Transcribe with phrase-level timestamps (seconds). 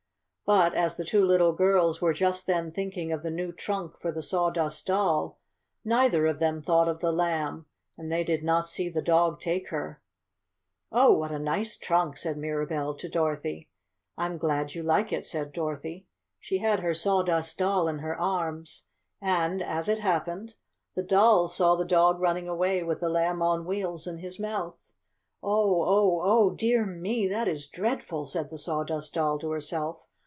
[0.43, 4.11] But as the two little girls were just then thinking of the new trunk for
[4.11, 5.39] the Sawdust Doll,
[5.85, 9.69] neither of them thought of the Lamb, and they did not see the dog take
[9.69, 10.01] her.
[10.91, 13.69] "Oh, what a nice trunk!" said Mirabell to Dorothy.
[14.17, 16.05] "I'm glad you like it," said Dorothy.
[16.37, 18.87] She had her Sawdust Doll in her arms,
[19.21, 20.55] and, as it happened,
[20.95, 24.91] the Doll saw the dog running away with the Lamb on Wheels in his mouth.
[25.41, 25.81] "Oh!
[25.85, 26.19] Oh!
[26.25, 27.25] Oh, dear me!
[27.25, 30.09] That is dreadful!" said the Sawdust Doll to herself.